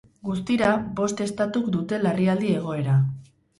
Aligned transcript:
Guztira, 0.27 0.69
bost 1.01 1.21
estatuk 1.27 1.71
dute 1.77 2.01
larrialdi 2.07 2.53
egoera. 2.65 2.99